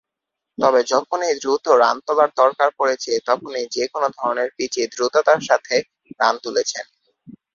[0.57, 5.75] তবে, যখনই দ্রুত রান তোলার দরকার পড়েছে তখনই যে-কোন ধরনের পিচে দ্রুততার সাথে
[6.19, 6.85] রান তুলেছেন।